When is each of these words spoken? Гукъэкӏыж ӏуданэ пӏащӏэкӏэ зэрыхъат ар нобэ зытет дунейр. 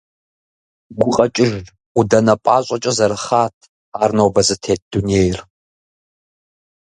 Гукъэкӏыж 0.97 1.51
ӏуданэ 1.93 2.35
пӏащӏэкӏэ 2.43 2.91
зэрыхъат 2.97 3.55
ар 4.01 4.09
нобэ 4.17 4.41
зытет 4.47 4.81
дунейр. 4.91 5.37